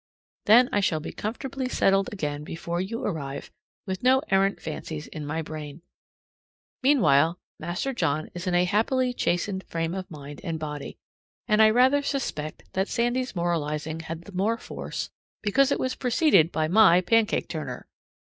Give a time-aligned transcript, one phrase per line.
[0.47, 3.51] Then I shall be comfortably settled again before you arrive, and
[3.85, 5.83] with no errant fancies in my brain.
[6.81, 10.97] Meanwhile Master John is in a happily chastened frame of mind and body.
[11.47, 15.11] And I rather suspect that Sandy's moralizing had the more force
[15.43, 17.87] because it was preceded by my pancake turner!